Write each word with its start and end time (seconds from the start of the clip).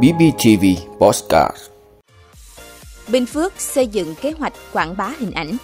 BBTV 0.00 0.64
Postcard 0.98 1.56
Bình 3.08 3.26
Phước 3.26 3.60
xây 3.60 3.86
dựng 3.86 4.14
kế 4.14 4.32
hoạch 4.38 4.52
quảng 4.72 4.96
bá 4.96 5.12
hình 5.18 5.30
ảnh. 5.30 5.56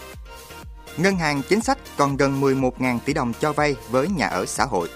Ngân 0.97 1.17
hàng 1.17 1.43
chính 1.49 1.61
sách 1.61 1.79
còn 1.97 2.17
gần 2.17 2.41
11.000 2.41 2.99
tỷ 3.05 3.13
đồng 3.13 3.33
cho 3.41 3.53
vay 3.53 3.77
với 3.91 4.09
nhà 4.09 4.27
ở 4.27 4.47
xã 4.47 4.65
hội. 4.65 4.89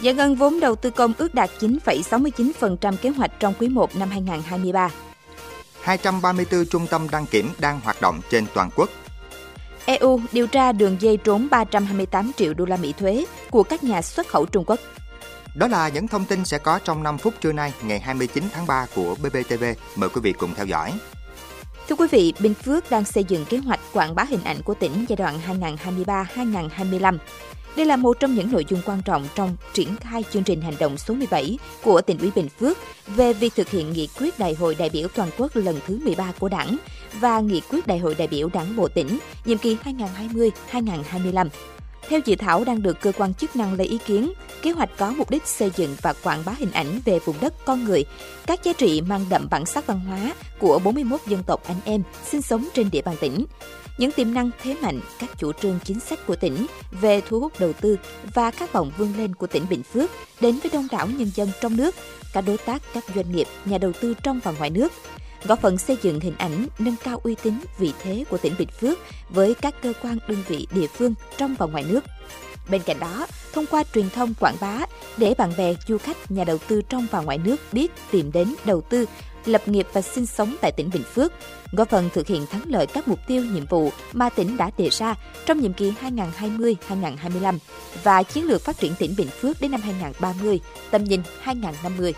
Giải 0.00 0.14
ngân 0.14 0.34
vốn 0.34 0.60
đầu 0.60 0.74
tư 0.74 0.90
công 0.90 1.12
ước 1.18 1.34
đạt 1.34 1.50
9,69% 1.60 2.96
kế 2.96 3.08
hoạch 3.08 3.30
trong 3.40 3.54
quý 3.58 3.68
1 3.68 3.96
năm 3.96 4.10
2023. 4.10 4.90
234 5.80 6.66
trung 6.66 6.86
tâm 6.90 7.08
đăng 7.12 7.26
kiểm 7.26 7.50
đang 7.58 7.80
hoạt 7.80 8.00
động 8.00 8.20
trên 8.30 8.46
toàn 8.54 8.70
quốc. 8.76 8.90
EU 9.84 10.20
điều 10.32 10.46
tra 10.46 10.72
đường 10.72 10.96
dây 11.00 11.16
trốn 11.16 11.48
328 11.50 12.32
triệu 12.36 12.54
đô 12.54 12.64
la 12.64 12.76
Mỹ 12.76 12.94
thuế 12.98 13.26
của 13.50 13.62
các 13.62 13.84
nhà 13.84 14.02
xuất 14.02 14.28
khẩu 14.28 14.46
Trung 14.46 14.64
Quốc. 14.66 14.80
Đó 15.56 15.68
là 15.68 15.88
những 15.88 16.08
thông 16.08 16.24
tin 16.24 16.44
sẽ 16.44 16.58
có 16.58 16.78
trong 16.84 17.02
5 17.02 17.18
phút 17.18 17.34
trưa 17.40 17.52
nay 17.52 17.72
ngày 17.82 18.00
29 18.00 18.44
tháng 18.52 18.66
3 18.66 18.86
của 18.94 19.14
BBTV. 19.14 19.64
Mời 19.96 20.08
quý 20.08 20.20
vị 20.20 20.32
cùng 20.32 20.54
theo 20.54 20.66
dõi. 20.66 20.92
Thưa 21.88 21.96
quý 21.96 22.06
vị, 22.10 22.34
Bình 22.40 22.54
Phước 22.54 22.90
đang 22.90 23.04
xây 23.04 23.24
dựng 23.24 23.44
kế 23.44 23.56
hoạch 23.56 23.80
quảng 23.92 24.14
bá 24.14 24.24
hình 24.24 24.44
ảnh 24.44 24.62
của 24.62 24.74
tỉnh 24.74 25.04
giai 25.08 25.16
đoạn 25.16 25.38
2023-2025. 26.36 27.18
Đây 27.76 27.86
là 27.86 27.96
một 27.96 28.16
trong 28.20 28.34
những 28.34 28.52
nội 28.52 28.64
dung 28.68 28.80
quan 28.86 29.02
trọng 29.02 29.28
trong 29.34 29.56
triển 29.72 29.96
khai 29.96 30.24
chương 30.32 30.42
trình 30.42 30.60
hành 30.60 30.74
động 30.80 30.98
số 30.98 31.14
17 31.14 31.58
của 31.82 32.00
tỉnh 32.00 32.18
ủy 32.18 32.30
Bình 32.34 32.48
Phước 32.48 32.78
về 33.06 33.32
việc 33.32 33.52
thực 33.56 33.68
hiện 33.68 33.92
nghị 33.92 34.08
quyết 34.18 34.38
Đại 34.38 34.54
hội 34.54 34.74
đại 34.74 34.90
biểu 34.92 35.08
toàn 35.08 35.30
quốc 35.38 35.56
lần 35.56 35.80
thứ 35.86 36.00
13 36.04 36.32
của 36.38 36.48
Đảng 36.48 36.76
và 37.20 37.40
nghị 37.40 37.60
quyết 37.70 37.86
Đại 37.86 37.98
hội 37.98 38.14
đại 38.14 38.28
biểu 38.28 38.48
Đảng 38.52 38.76
bộ 38.76 38.88
tỉnh 38.88 39.18
nhiệm 39.44 39.58
kỳ 39.58 39.76
2020-2025. 40.72 41.48
Theo 42.08 42.20
dự 42.24 42.36
thảo 42.36 42.64
đang 42.64 42.82
được 42.82 43.00
cơ 43.00 43.12
quan 43.18 43.34
chức 43.34 43.56
năng 43.56 43.74
lấy 43.74 43.86
ý 43.86 43.98
kiến, 44.06 44.32
kế 44.62 44.70
hoạch 44.70 44.90
có 44.96 45.10
mục 45.10 45.30
đích 45.30 45.46
xây 45.46 45.70
dựng 45.76 45.96
và 46.02 46.12
quảng 46.12 46.42
bá 46.46 46.52
hình 46.58 46.72
ảnh 46.72 47.00
về 47.04 47.18
vùng 47.18 47.36
đất 47.40 47.54
con 47.64 47.84
người, 47.84 48.04
các 48.46 48.64
giá 48.64 48.72
trị 48.72 49.00
mang 49.00 49.24
đậm 49.30 49.48
bản 49.50 49.66
sắc 49.66 49.86
văn 49.86 50.00
hóa 50.00 50.32
của 50.58 50.78
41 50.84 51.20
dân 51.26 51.42
tộc 51.46 51.62
anh 51.66 51.80
em 51.84 52.02
sinh 52.24 52.42
sống 52.42 52.68
trên 52.74 52.90
địa 52.90 53.02
bàn 53.02 53.16
tỉnh. 53.20 53.44
Những 53.98 54.12
tiềm 54.12 54.34
năng 54.34 54.50
thế 54.62 54.76
mạnh, 54.82 55.00
các 55.18 55.30
chủ 55.38 55.52
trương 55.52 55.78
chính 55.84 56.00
sách 56.00 56.26
của 56.26 56.36
tỉnh 56.36 56.66
về 56.90 57.20
thu 57.20 57.40
hút 57.40 57.52
đầu 57.60 57.72
tư 57.72 57.96
và 58.34 58.50
các 58.50 58.72
vọng 58.72 58.92
vươn 58.98 59.12
lên 59.16 59.34
của 59.34 59.46
tỉnh 59.46 59.66
Bình 59.70 59.82
Phước 59.82 60.10
đến 60.40 60.58
với 60.62 60.70
đông 60.72 60.88
đảo 60.92 61.06
nhân 61.06 61.30
dân 61.34 61.48
trong 61.60 61.76
nước, 61.76 61.94
các 62.32 62.40
đối 62.46 62.58
tác, 62.58 62.82
các 62.94 63.04
doanh 63.14 63.32
nghiệp, 63.32 63.46
nhà 63.64 63.78
đầu 63.78 63.92
tư 64.00 64.14
trong 64.22 64.40
và 64.44 64.52
ngoài 64.52 64.70
nước– 64.70 64.92
góp 65.46 65.60
phần 65.60 65.78
xây 65.78 65.96
dựng 66.02 66.20
hình 66.20 66.34
ảnh, 66.38 66.66
nâng 66.78 66.96
cao 67.04 67.20
uy 67.22 67.34
tín, 67.42 67.54
vị 67.78 67.92
thế 68.02 68.24
của 68.30 68.38
tỉnh 68.38 68.54
Bình 68.58 68.68
Phước 68.80 68.98
với 69.28 69.54
các 69.54 69.74
cơ 69.82 69.92
quan 70.02 70.18
đơn 70.28 70.38
vị 70.48 70.66
địa 70.70 70.86
phương 70.86 71.14
trong 71.36 71.54
và 71.58 71.66
ngoài 71.66 71.84
nước. 71.88 72.04
Bên 72.70 72.82
cạnh 72.86 73.00
đó, 73.00 73.26
thông 73.52 73.66
qua 73.66 73.84
truyền 73.94 74.10
thông 74.10 74.34
quảng 74.40 74.56
bá 74.60 74.78
để 75.16 75.34
bạn 75.38 75.52
bè, 75.58 75.74
du 75.88 75.98
khách, 75.98 76.30
nhà 76.30 76.44
đầu 76.44 76.58
tư 76.58 76.82
trong 76.88 77.06
và 77.10 77.20
ngoài 77.20 77.38
nước 77.38 77.56
biết 77.72 77.92
tìm 78.10 78.32
đến 78.32 78.54
đầu 78.64 78.80
tư, 78.80 79.06
lập 79.44 79.68
nghiệp 79.68 79.86
và 79.92 80.02
sinh 80.02 80.26
sống 80.26 80.56
tại 80.60 80.72
tỉnh 80.72 80.90
Bình 80.92 81.02
Phước, 81.14 81.32
góp 81.72 81.90
phần 81.90 82.08
thực 82.14 82.26
hiện 82.26 82.46
thắng 82.46 82.62
lợi 82.66 82.86
các 82.86 83.08
mục 83.08 83.18
tiêu 83.26 83.44
nhiệm 83.44 83.66
vụ 83.66 83.90
mà 84.12 84.28
tỉnh 84.28 84.56
đã 84.56 84.70
đề 84.78 84.88
ra 84.90 85.14
trong 85.46 85.60
nhiệm 85.60 85.72
kỳ 85.72 85.92
2020-2025 86.02 87.58
và 88.02 88.22
chiến 88.22 88.44
lược 88.44 88.64
phát 88.64 88.78
triển 88.78 88.94
tỉnh 88.98 89.14
Bình 89.16 89.28
Phước 89.28 89.60
đến 89.60 89.70
năm 89.70 89.80
2030, 89.80 90.60
tầm 90.90 91.04
nhìn 91.04 91.22
2050. 91.40 92.14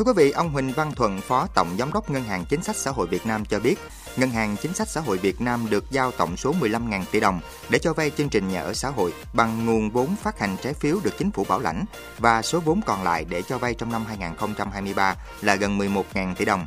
Thưa 0.00 0.04
quý 0.04 0.12
vị, 0.16 0.30
ông 0.30 0.50
Huỳnh 0.50 0.72
Văn 0.72 0.92
Thuận, 0.92 1.20
Phó 1.20 1.46
Tổng 1.54 1.76
Giám 1.78 1.92
đốc 1.92 2.10
Ngân 2.10 2.24
hàng 2.24 2.44
Chính 2.44 2.62
sách 2.62 2.76
Xã 2.76 2.90
hội 2.90 3.06
Việt 3.06 3.26
Nam 3.26 3.44
cho 3.44 3.60
biết, 3.60 3.78
Ngân 4.16 4.30
hàng 4.30 4.56
Chính 4.62 4.74
sách 4.74 4.88
Xã 4.88 5.00
hội 5.00 5.18
Việt 5.18 5.40
Nam 5.40 5.66
được 5.70 5.90
giao 5.90 6.10
tổng 6.10 6.36
số 6.36 6.54
15.000 6.60 7.04
tỷ 7.10 7.20
đồng 7.20 7.40
để 7.68 7.78
cho 7.78 7.92
vay 7.92 8.10
chương 8.10 8.28
trình 8.28 8.48
nhà 8.48 8.60
ở 8.60 8.74
xã 8.74 8.88
hội 8.88 9.12
bằng 9.32 9.66
nguồn 9.66 9.90
vốn 9.90 10.16
phát 10.22 10.38
hành 10.38 10.56
trái 10.62 10.74
phiếu 10.74 10.96
được 11.04 11.18
chính 11.18 11.30
phủ 11.30 11.44
bảo 11.44 11.60
lãnh 11.60 11.84
và 12.18 12.42
số 12.42 12.60
vốn 12.60 12.80
còn 12.86 13.02
lại 13.02 13.24
để 13.28 13.42
cho 13.42 13.58
vay 13.58 13.74
trong 13.74 13.92
năm 13.92 14.04
2023 14.06 15.16
là 15.42 15.54
gần 15.54 15.78
11.000 15.78 16.34
tỷ 16.34 16.44
đồng. 16.44 16.66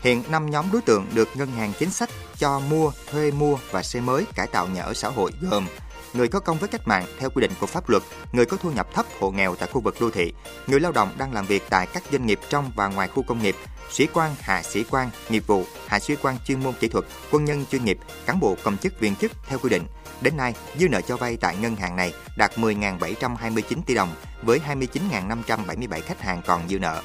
Hiện 0.00 0.22
5 0.28 0.50
nhóm 0.50 0.66
đối 0.72 0.82
tượng 0.82 1.06
được 1.14 1.28
Ngân 1.34 1.50
hàng 1.50 1.72
Chính 1.78 1.90
sách 1.90 2.10
cho 2.36 2.60
mua, 2.60 2.92
thuê 3.10 3.30
mua 3.30 3.58
và 3.70 3.82
xây 3.82 4.02
mới 4.02 4.24
cải 4.34 4.46
tạo 4.46 4.66
nhà 4.66 4.82
ở 4.82 4.94
xã 4.94 5.08
hội 5.08 5.32
gồm 5.40 5.66
người 6.12 6.28
có 6.28 6.40
công 6.40 6.58
với 6.58 6.68
cách 6.68 6.88
mạng 6.88 7.04
theo 7.18 7.30
quy 7.30 7.40
định 7.40 7.50
của 7.60 7.66
pháp 7.66 7.88
luật, 7.88 8.02
người 8.32 8.46
có 8.46 8.56
thu 8.56 8.70
nhập 8.70 8.88
thấp 8.94 9.06
hộ 9.20 9.30
nghèo 9.30 9.54
tại 9.54 9.68
khu 9.72 9.80
vực 9.80 9.96
đô 10.00 10.10
thị, 10.10 10.32
người 10.66 10.80
lao 10.80 10.92
động 10.92 11.12
đang 11.18 11.32
làm 11.32 11.46
việc 11.46 11.62
tại 11.70 11.86
các 11.86 12.02
doanh 12.12 12.26
nghiệp 12.26 12.40
trong 12.48 12.70
và 12.76 12.88
ngoài 12.88 13.08
khu 13.08 13.22
công 13.22 13.42
nghiệp, 13.42 13.56
sĩ 13.90 14.06
quan, 14.14 14.34
hạ 14.40 14.62
sĩ 14.62 14.84
quan, 14.90 15.10
nghiệp 15.28 15.46
vụ, 15.46 15.64
hạ 15.86 15.98
sĩ 15.98 16.16
quan 16.22 16.36
chuyên 16.44 16.62
môn 16.62 16.74
kỹ 16.80 16.88
thuật, 16.88 17.04
quân 17.30 17.44
nhân 17.44 17.64
chuyên 17.70 17.84
nghiệp, 17.84 17.98
cán 18.26 18.40
bộ 18.40 18.56
công 18.62 18.78
chức 18.78 19.00
viên 19.00 19.16
chức 19.16 19.32
theo 19.46 19.58
quy 19.58 19.70
định. 19.70 19.82
Đến 20.20 20.36
nay, 20.36 20.54
dư 20.78 20.88
nợ 20.88 21.00
cho 21.00 21.16
vay 21.16 21.36
tại 21.36 21.56
ngân 21.56 21.76
hàng 21.76 21.96
này 21.96 22.12
đạt 22.36 22.58
10.729 22.58 23.82
tỷ 23.86 23.94
đồng 23.94 24.14
với 24.42 24.60
29.577 24.68 26.00
khách 26.00 26.20
hàng 26.20 26.42
còn 26.46 26.68
dư 26.68 26.78
nợ. 26.78 27.02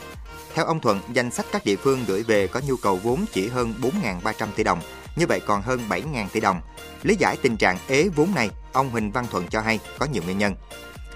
Theo 0.54 0.66
ông 0.66 0.80
Thuận, 0.80 1.00
danh 1.14 1.32
sách 1.32 1.46
các 1.52 1.66
địa 1.66 1.76
phương 1.76 2.04
gửi 2.08 2.24
về 2.24 2.48
có 2.48 2.62
nhu 2.68 2.76
cầu 2.76 2.96
vốn 2.96 3.26
chỉ 3.32 3.48
hơn 3.48 3.74
4.300 3.82 4.48
tỷ 4.56 4.64
đồng, 4.64 4.80
như 5.16 5.28
vậy 5.28 5.40
còn 5.40 5.62
hơn 5.62 5.82
7.000 5.90 6.28
tỷ 6.34 6.40
đồng. 6.40 6.62
Lý 7.04 7.16
giải 7.20 7.38
tình 7.42 7.58
trạng 7.58 7.78
ế 7.88 8.10
vốn 8.16 8.36
này, 8.36 8.50
ông 8.74 8.90
Huỳnh 8.90 9.12
Văn 9.12 9.26
Thuận 9.32 9.48
cho 9.48 9.62
hay 9.62 9.80
có 10.00 10.06
nhiều 10.06 10.24
nguyên 10.24 10.38
nhân. 10.38 10.56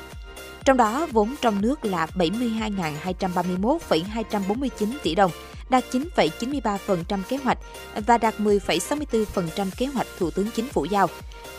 Trong 0.65 0.77
đó, 0.77 1.07
vốn 1.11 1.35
trong 1.41 1.61
nước 1.61 1.85
là 1.85 2.07
72.231,249 2.15 4.69
tỷ 5.03 5.15
đồng, 5.15 5.31
đạt 5.69 5.83
9,93% 5.91 7.23
kế 7.29 7.37
hoạch 7.37 7.57
và 7.95 8.17
đạt 8.17 8.39
10,64% 8.39 9.69
kế 9.77 9.85
hoạch 9.85 10.07
Thủ 10.17 10.31
tướng 10.31 10.51
Chính 10.51 10.67
phủ 10.67 10.85
giao. 10.85 11.07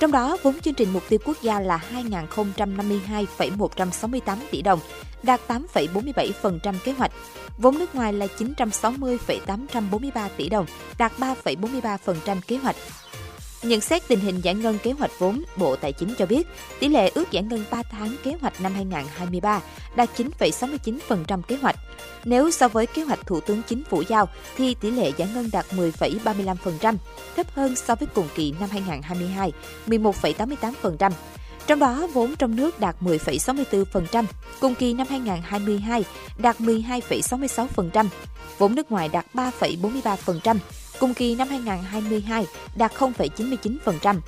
Trong 0.00 0.12
đó, 0.12 0.36
vốn 0.42 0.60
chương 0.60 0.74
trình 0.74 0.92
mục 0.92 1.02
tiêu 1.08 1.18
quốc 1.24 1.36
gia 1.42 1.60
là 1.60 1.80
2.052,168 1.92 4.36
tỷ 4.50 4.62
đồng, 4.62 4.80
đạt 5.22 5.40
8,47% 5.48 6.74
kế 6.84 6.92
hoạch. 6.92 7.12
Vốn 7.58 7.78
nước 7.78 7.94
ngoài 7.94 8.12
là 8.12 8.26
960,843 8.26 10.28
tỷ 10.36 10.48
đồng, 10.48 10.66
đạt 10.98 11.12
3,43% 11.18 12.40
kế 12.46 12.56
hoạch. 12.56 12.76
Nhận 13.64 13.80
xét 13.80 14.08
tình 14.08 14.20
hình 14.20 14.40
giải 14.40 14.54
ngân 14.54 14.78
kế 14.78 14.92
hoạch 14.92 15.10
vốn, 15.18 15.42
Bộ 15.56 15.76
Tài 15.76 15.92
chính 15.92 16.14
cho 16.18 16.26
biết 16.26 16.46
tỷ 16.80 16.88
lệ 16.88 17.10
ước 17.14 17.30
giải 17.30 17.42
ngân 17.42 17.64
3 17.70 17.82
tháng 17.82 18.16
kế 18.24 18.32
hoạch 18.40 18.60
năm 18.60 18.74
2023 18.74 19.60
đạt 19.96 20.10
9,69% 20.16 21.42
kế 21.42 21.56
hoạch. 21.56 21.76
Nếu 22.24 22.50
so 22.50 22.68
với 22.68 22.86
kế 22.86 23.02
hoạch 23.02 23.26
Thủ 23.26 23.40
tướng 23.40 23.62
Chính 23.62 23.84
phủ 23.84 24.02
giao 24.08 24.28
thì 24.56 24.74
tỷ 24.74 24.90
lệ 24.90 25.12
giải 25.16 25.28
ngân 25.34 25.50
đạt 25.52 25.66
10,35%, 25.70 26.96
thấp 27.36 27.46
hơn 27.54 27.76
so 27.76 27.94
với 27.94 28.08
cùng 28.14 28.28
kỳ 28.34 28.54
năm 28.60 28.68
2022, 28.72 29.52
11,88%. 29.86 31.10
Trong 31.66 31.78
đó, 31.78 32.08
vốn 32.12 32.36
trong 32.36 32.56
nước 32.56 32.80
đạt 32.80 32.96
10,64%, 33.00 34.24
cùng 34.60 34.74
kỳ 34.74 34.92
năm 34.92 35.06
2022 35.10 36.04
đạt 36.38 36.60
12,66%, 36.60 38.06
vốn 38.58 38.74
nước 38.74 38.90
ngoài 38.90 39.08
đạt 39.08 39.26
3,43%, 39.34 40.56
cùng 41.00 41.14
kỳ 41.14 41.34
năm 41.34 41.48
2022 41.48 42.46
đạt 42.76 42.92
0,99%. 42.94 44.20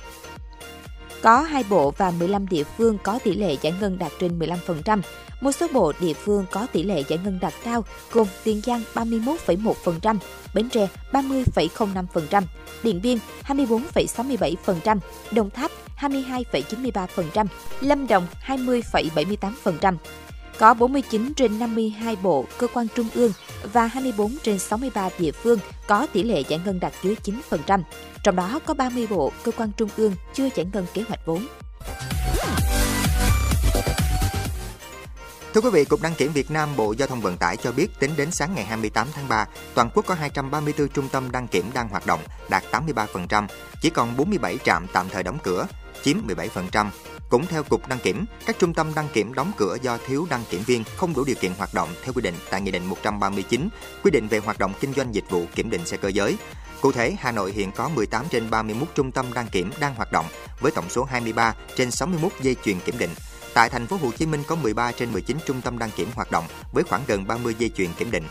Có 1.21 1.41
2 1.41 1.63
bộ 1.69 1.93
và 1.97 2.11
15 2.11 2.47
địa 2.47 2.63
phương 2.63 2.97
có 3.03 3.19
tỷ 3.23 3.33
lệ 3.33 3.57
giải 3.61 3.73
ngân 3.79 3.99
đạt 3.99 4.11
trên 4.19 4.39
15%. 4.39 5.01
Một 5.41 5.51
số 5.51 5.67
bộ 5.73 5.93
địa 5.99 6.13
phương 6.13 6.45
có 6.51 6.67
tỷ 6.73 6.83
lệ 6.83 7.03
giải 7.07 7.19
ngân 7.23 7.39
đạt 7.39 7.53
cao 7.63 7.85
gồm 8.11 8.27
Tiền 8.43 8.61
Giang 8.61 8.81
31,1%, 8.93 10.17
Bến 10.53 10.69
Tre 10.69 10.87
30,05%, 11.11 12.43
Điện 12.83 12.99
Biên 13.03 13.17
24,67%, 13.47 14.99
Đồng 15.31 15.49
Tháp 15.49 15.71
22,93%, 15.99 17.45
Lâm 17.81 18.07
Đồng 18.07 18.27
20,78%. 18.45 19.95
Có 20.59 20.73
49 20.73 21.33
trên 21.33 21.59
52 21.59 22.15
bộ, 22.15 22.45
cơ 22.57 22.67
quan 22.73 22.87
trung 22.95 23.07
ương 23.13 23.31
và 23.73 23.85
24 23.87 24.35
trên 24.43 24.59
63 24.59 25.09
địa 25.19 25.31
phương 25.31 25.59
có 25.87 26.07
tỷ 26.13 26.23
lệ 26.23 26.43
giải 26.47 26.59
ngân 26.65 26.79
đạt 26.79 26.93
dưới 27.03 27.15
9%. 27.51 27.81
Trong 28.23 28.35
đó 28.35 28.59
có 28.65 28.73
30 28.73 29.07
bộ, 29.07 29.31
cơ 29.43 29.51
quan 29.51 29.71
trung 29.77 29.89
ương 29.97 30.13
chưa 30.33 30.49
giải 30.55 30.65
ngân 30.73 30.85
kế 30.93 31.01
hoạch 31.07 31.25
vốn. 31.25 31.47
Thưa 35.53 35.61
quý 35.61 35.69
vị, 35.69 35.85
Cục 35.85 36.01
Đăng 36.01 36.15
kiểm 36.15 36.31
Việt 36.33 36.51
Nam 36.51 36.69
Bộ 36.75 36.93
Giao 36.97 37.07
thông 37.07 37.21
Vận 37.21 37.37
tải 37.37 37.57
cho 37.57 37.71
biết 37.71 37.87
tính 37.99 38.11
đến 38.17 38.31
sáng 38.31 38.55
ngày 38.55 38.65
28 38.65 39.07
tháng 39.13 39.27
3, 39.27 39.45
toàn 39.73 39.89
quốc 39.93 40.05
có 40.05 40.15
234 40.15 40.87
trung 40.89 41.09
tâm 41.09 41.31
đăng 41.31 41.47
kiểm 41.47 41.71
đang 41.73 41.89
hoạt 41.89 42.05
động, 42.05 42.19
đạt 42.49 42.63
83%, 42.71 43.47
chỉ 43.81 43.89
còn 43.89 44.17
47 44.17 44.57
trạm 44.63 44.87
tạm 44.93 45.09
thời 45.09 45.23
đóng 45.23 45.37
cửa, 45.43 45.67
chiếm 46.03 46.17
17%. 46.27 46.89
Cũng 47.29 47.45
theo 47.45 47.63
Cục 47.63 47.87
Đăng 47.87 47.99
kiểm, 47.99 48.25
các 48.45 48.55
trung 48.59 48.73
tâm 48.73 48.91
đăng 48.95 49.07
kiểm 49.13 49.33
đóng 49.33 49.51
cửa 49.57 49.77
do 49.81 49.97
thiếu 50.07 50.27
đăng 50.29 50.43
kiểm 50.49 50.61
viên 50.63 50.83
không 50.95 51.13
đủ 51.13 51.23
điều 51.23 51.35
kiện 51.35 51.51
hoạt 51.57 51.73
động 51.73 51.89
theo 52.03 52.13
quy 52.13 52.21
định 52.21 52.35
tại 52.49 52.61
Nghị 52.61 52.71
định 52.71 52.85
139, 52.85 53.69
quy 54.03 54.11
định 54.11 54.27
về 54.27 54.37
hoạt 54.37 54.59
động 54.59 54.73
kinh 54.79 54.93
doanh 54.93 55.15
dịch 55.15 55.29
vụ 55.29 55.45
kiểm 55.55 55.69
định 55.69 55.85
xe 55.85 55.97
cơ 55.97 56.07
giới. 56.07 56.37
Cụ 56.81 56.91
thể, 56.91 57.15
Hà 57.19 57.31
Nội 57.31 57.51
hiện 57.51 57.71
có 57.71 57.89
18 57.89 58.25
trên 58.29 58.49
31 58.49 58.87
trung 58.95 59.11
tâm 59.11 59.33
đăng 59.33 59.47
kiểm 59.47 59.71
đang 59.79 59.95
hoạt 59.95 60.11
động 60.11 60.25
với 60.59 60.71
tổng 60.71 60.89
số 60.89 61.03
23 61.03 61.55
trên 61.75 61.91
61 61.91 62.31
dây 62.41 62.55
chuyền 62.63 62.79
kiểm 62.79 62.97
định. 62.97 63.09
Tại 63.53 63.69
thành 63.69 63.87
phố 63.87 63.97
Hồ 64.01 64.11
Chí 64.17 64.25
Minh 64.25 64.43
có 64.47 64.55
13 64.55 64.91
trên 64.91 65.11
19 65.11 65.37
trung 65.45 65.61
tâm 65.61 65.79
đăng 65.79 65.91
kiểm 65.91 66.07
hoạt 66.15 66.31
động 66.31 66.45
với 66.73 66.83
khoảng 66.83 67.03
gần 67.07 67.27
30 67.27 67.55
dây 67.59 67.69
chuyền 67.69 67.93
kiểm 67.93 68.11
định. 68.11 68.23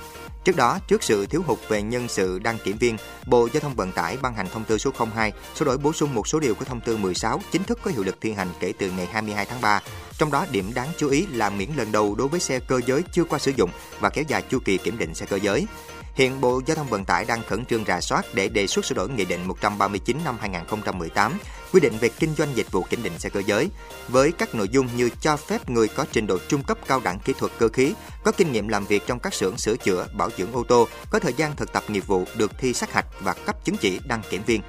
Trước 0.46 0.56
đó, 0.56 0.78
trước 0.88 1.02
sự 1.02 1.26
thiếu 1.26 1.43
hụt 1.46 1.58
về 1.69 1.82
nhân 1.82 2.08
sự 2.08 2.38
đăng 2.38 2.58
kiểm 2.64 2.78
viên, 2.78 2.96
Bộ 3.26 3.48
Giao 3.52 3.60
thông 3.60 3.75
Vận 3.75 3.93
tải 3.93 4.16
ban 4.22 4.34
hành 4.34 4.46
thông 4.52 4.64
tư 4.64 4.78
số 4.78 4.90
02 5.14 5.32
sửa 5.54 5.64
đổi 5.64 5.78
bổ 5.78 5.93
sung 5.93 6.14
một 6.14 6.28
số 6.28 6.40
điều 6.40 6.54
của 6.54 6.64
thông 6.64 6.81
tư 6.81 6.96
16 6.96 7.40
chính 7.52 7.64
thức 7.64 7.78
có 7.82 7.90
hiệu 7.90 8.02
lực 8.02 8.16
thi 8.20 8.32
hành 8.32 8.48
kể 8.60 8.72
từ 8.78 8.90
ngày 8.90 9.06
22 9.06 9.46
tháng 9.46 9.60
3. 9.60 9.81
Trong 10.18 10.30
đó, 10.30 10.46
điểm 10.50 10.74
đáng 10.74 10.88
chú 10.96 11.08
ý 11.08 11.26
là 11.26 11.50
miễn 11.50 11.70
lần 11.76 11.92
đầu 11.92 12.14
đối 12.14 12.28
với 12.28 12.40
xe 12.40 12.58
cơ 12.58 12.80
giới 12.86 13.02
chưa 13.12 13.24
qua 13.24 13.38
sử 13.38 13.52
dụng 13.56 13.70
và 14.00 14.10
kéo 14.10 14.24
dài 14.28 14.42
chu 14.50 14.58
kỳ 14.58 14.78
kiểm 14.78 14.98
định 14.98 15.14
xe 15.14 15.26
cơ 15.26 15.36
giới. 15.36 15.66
Hiện 16.14 16.40
Bộ 16.40 16.60
Giao 16.66 16.76
thông 16.76 16.88
Vận 16.88 17.04
tải 17.04 17.24
đang 17.24 17.42
khẩn 17.42 17.64
trương 17.64 17.84
rà 17.84 18.00
soát 18.00 18.34
để 18.34 18.48
đề 18.48 18.66
xuất 18.66 18.84
sửa 18.84 18.94
đổi 18.94 19.08
Nghị 19.08 19.24
định 19.24 19.48
139 19.48 20.18
năm 20.24 20.36
2018 20.40 21.38
quy 21.72 21.80
định 21.80 21.98
về 22.00 22.08
kinh 22.08 22.34
doanh 22.34 22.48
dịch 22.54 22.72
vụ 22.72 22.82
kiểm 22.82 23.02
định 23.02 23.18
xe 23.18 23.28
cơ 23.28 23.42
giới 23.46 23.70
với 24.08 24.32
các 24.32 24.54
nội 24.54 24.68
dung 24.68 24.88
như 24.96 25.10
cho 25.20 25.36
phép 25.36 25.70
người 25.70 25.88
có 25.88 26.06
trình 26.12 26.26
độ 26.26 26.38
trung 26.48 26.62
cấp 26.62 26.78
cao 26.86 27.00
đẳng 27.04 27.18
kỹ 27.18 27.32
thuật 27.38 27.52
cơ 27.58 27.68
khí, 27.68 27.94
có 28.24 28.32
kinh 28.32 28.52
nghiệm 28.52 28.68
làm 28.68 28.86
việc 28.86 29.02
trong 29.06 29.18
các 29.18 29.34
xưởng 29.34 29.58
sửa 29.58 29.76
chữa, 29.76 30.06
bảo 30.12 30.30
dưỡng 30.38 30.52
ô 30.52 30.64
tô, 30.68 30.88
có 31.10 31.18
thời 31.18 31.32
gian 31.32 31.56
thực 31.56 31.72
tập 31.72 31.84
nghiệp 31.88 32.06
vụ 32.06 32.24
được 32.36 32.50
thi 32.58 32.72
sát 32.72 32.92
hạch 32.92 33.06
và 33.20 33.32
cấp 33.32 33.64
chứng 33.64 33.76
chỉ 33.76 34.00
đăng 34.06 34.22
kiểm 34.30 34.42
viên. 34.46 34.60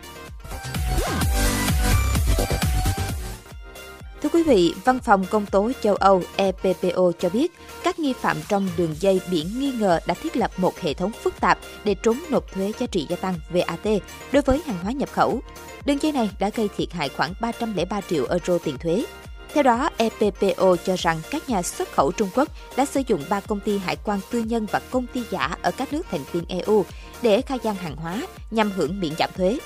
Thưa 4.27 4.39
quý 4.39 4.43
vị, 4.43 4.73
Văn 4.85 4.99
phòng 4.99 5.25
Công 5.29 5.45
tố 5.45 5.71
châu 5.81 5.95
Âu 5.95 6.23
EPPO 6.35 7.11
cho 7.19 7.29
biết 7.29 7.51
các 7.83 7.99
nghi 7.99 8.13
phạm 8.13 8.37
trong 8.49 8.69
đường 8.77 8.95
dây 8.99 9.21
biển 9.31 9.59
nghi 9.59 9.71
ngờ 9.71 9.99
đã 10.07 10.13
thiết 10.13 10.37
lập 10.37 10.51
một 10.57 10.79
hệ 10.79 10.93
thống 10.93 11.11
phức 11.11 11.39
tạp 11.39 11.59
để 11.83 11.93
trốn 11.93 12.17
nộp 12.29 12.51
thuế 12.53 12.71
giá 12.79 12.87
trị 12.87 13.05
gia 13.09 13.15
tăng 13.15 13.33
VAT 13.49 13.87
đối 14.31 14.41
với 14.41 14.61
hàng 14.65 14.77
hóa 14.83 14.91
nhập 14.91 15.09
khẩu. 15.11 15.39
Đường 15.85 16.01
dây 16.01 16.11
này 16.11 16.29
đã 16.39 16.49
gây 16.55 16.69
thiệt 16.77 16.93
hại 16.93 17.09
khoảng 17.09 17.33
303 17.41 18.01
triệu 18.01 18.25
euro 18.29 18.57
tiền 18.57 18.77
thuế. 18.77 19.05
Theo 19.53 19.63
đó, 19.63 19.89
EPPO 19.97 20.75
cho 20.85 20.95
rằng 20.97 21.21
các 21.31 21.49
nhà 21.49 21.61
xuất 21.61 21.91
khẩu 21.91 22.11
Trung 22.11 22.29
Quốc 22.35 22.49
đã 22.77 22.85
sử 22.85 23.01
dụng 23.07 23.23
ba 23.29 23.39
công 23.39 23.59
ty 23.59 23.77
hải 23.77 23.95
quan 24.03 24.19
tư 24.31 24.43
nhân 24.43 24.67
và 24.71 24.81
công 24.91 25.07
ty 25.07 25.23
giả 25.29 25.57
ở 25.61 25.71
các 25.71 25.93
nước 25.93 26.05
thành 26.11 26.23
viên 26.31 26.43
EU 26.47 26.85
để 27.21 27.41
khai 27.41 27.59
gian 27.63 27.75
hàng 27.75 27.95
hóa 27.95 28.21
nhằm 28.51 28.71
hưởng 28.71 28.99
miễn 28.99 29.13
giảm 29.19 29.29
thuế. 29.35 29.57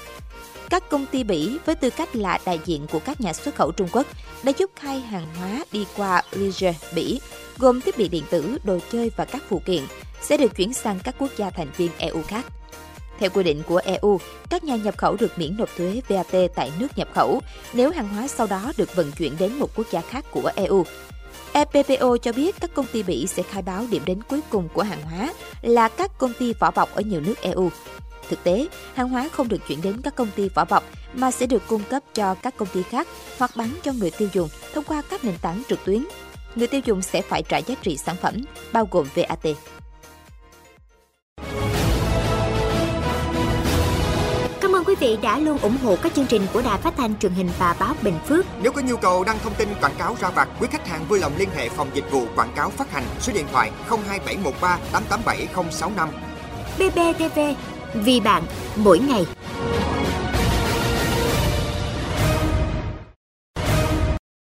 Các 0.72 0.90
công 0.90 1.06
ty 1.06 1.24
Bỉ 1.24 1.58
với 1.66 1.76
tư 1.76 1.90
cách 1.90 2.16
là 2.16 2.40
đại 2.46 2.60
diện 2.66 2.88
của 2.92 3.00
các 3.00 3.22
nhà 3.22 3.34
xuất 3.34 3.56
khẩu 3.56 3.72
Trung 3.72 3.88
Quốc 3.92 4.08
đã 4.44 4.52
giúp 4.58 4.72
khai 4.76 5.00
hàng 5.00 5.28
hóa 5.40 5.66
đi 5.72 5.86
qua 5.98 6.24
Liege, 6.32 6.74
Bỉ, 6.96 7.20
gồm 7.58 7.82
thiết 7.82 7.98
bị 7.98 8.08
điện 8.08 8.24
tử, 8.30 8.58
đồ 8.64 8.80
chơi 8.92 9.12
và 9.16 9.26
các 9.26 9.44
phụ 9.50 9.62
kiện, 9.66 9.84
sẽ 10.22 10.38
được 10.38 10.56
chuyển 10.56 10.74
sang 10.74 11.00
các 11.04 11.16
quốc 11.20 11.30
gia 11.38 11.50
thành 11.50 11.68
viên 11.78 11.92
EU 11.98 12.22
khác. 12.28 12.46
Theo 13.20 13.30
quy 13.30 13.44
định 13.44 13.64
của 13.68 13.82
EU, 13.86 14.20
các 14.50 14.64
nhà 14.64 14.76
nhập 14.76 14.98
khẩu 14.98 15.16
được 15.20 15.38
miễn 15.38 15.58
nộp 15.58 15.70
thuế 15.78 16.02
VAT 16.10 16.52
tại 16.56 16.72
nước 16.80 16.88
nhập 16.96 17.08
khẩu 17.14 17.42
nếu 17.74 17.92
hàng 17.92 18.08
hóa 18.08 18.28
sau 18.28 18.48
đó 18.48 18.72
được 18.78 18.96
vận 18.96 19.12
chuyển 19.12 19.38
đến 19.40 19.54
một 19.54 19.70
quốc 19.76 19.88
gia 19.92 20.02
khác 20.02 20.26
của 20.32 20.52
EU. 20.56 20.86
EPPO 21.54 22.18
cho 22.18 22.32
biết 22.32 22.56
các 22.60 22.74
công 22.74 22.86
ty 22.92 23.04
Bỉ 23.04 23.28
sẽ 23.28 23.44
khai 23.44 23.62
báo 23.62 23.86
điểm 23.92 24.02
đến 24.06 24.24
cuối 24.24 24.40
cùng 24.50 24.70
của 24.74 24.84
hàng 24.84 25.02
hóa 25.02 25.34
là 25.62 25.88
các 25.88 26.18
công 26.18 26.34
ty 26.40 26.54
vỏ 26.54 26.72
bọc 26.72 26.96
ở 26.96 27.02
nhiều 27.02 27.22
nước 27.22 27.42
EU. 27.42 27.70
Thực 28.32 28.44
tế, 28.44 28.68
hàng 28.94 29.10
hóa 29.10 29.30
không 29.32 29.48
được 29.48 29.68
chuyển 29.68 29.82
đến 29.82 30.02
các 30.04 30.16
công 30.16 30.28
ty 30.36 30.50
vỏ 30.50 30.66
bọc 30.66 30.84
mà 31.14 31.32
sẽ 31.32 31.46
được 31.46 31.64
cung 31.68 31.84
cấp 31.90 32.04
cho 32.14 32.36
các 32.36 32.58
công 32.58 32.68
ty 32.74 32.84
khác 32.84 33.08
hoặc 33.38 33.52
bán 33.56 33.70
cho 33.84 33.94
người 33.94 34.12
tiêu 34.12 34.30
dùng 34.34 34.50
thông 34.74 34.84
qua 34.84 35.02
các 35.10 35.24
nền 35.24 35.38
tảng 35.42 35.64
trực 35.70 35.86
tuyến. 35.86 36.06
Người 36.56 36.68
tiêu 36.68 36.82
dùng 36.86 37.02
sẽ 37.02 37.22
phải 37.22 37.44
trả 37.44 37.58
giá 37.58 37.76
trị 37.82 37.98
sản 37.98 38.16
phẩm, 38.22 38.36
bao 38.74 38.88
gồm 38.92 39.08
VAT. 39.16 39.46
Cảm 44.62 44.76
ơn 44.76 44.84
quý 44.84 44.96
vị 45.00 45.18
đã 45.22 45.40
luôn 45.40 45.58
ủng 45.58 45.78
hộ 45.84 45.96
các 46.04 46.14
chương 46.14 46.26
trình 46.26 46.42
của 46.54 46.62
Đài 46.62 46.78
Phát 46.78 46.94
thanh 46.98 47.20
truyền 47.20 47.32
hình 47.32 47.50
và 47.60 47.76
báo 47.80 47.96
Bình 48.02 48.20
Phước. 48.28 48.46
Nếu 48.62 48.72
có 48.72 48.82
nhu 48.82 48.98
cầu 48.98 49.24
đăng 49.24 49.40
thông 49.44 49.54
tin 49.54 49.70
quảng 49.82 49.96
cáo 49.98 50.16
ra 50.22 50.30
vặt, 50.30 50.50
quý 50.60 50.68
khách 50.72 50.88
hàng 50.88 51.06
vui 51.08 51.20
lòng 51.20 51.34
liên 51.38 51.50
hệ 51.56 51.70
phòng 51.70 51.90
dịch 51.94 52.12
vụ 52.12 52.26
quảng 52.36 52.54
cáo 52.56 52.70
phát 52.70 52.92
hành 52.92 53.04
số 53.20 53.34
điện 53.34 53.46
thoại 53.52 53.72
02713 53.90 54.80
887065. 54.92 56.10
BBTV 56.78 57.40
vì 57.94 58.20
bạn 58.20 58.44
mỗi 58.76 59.00
ngày. 59.00 59.26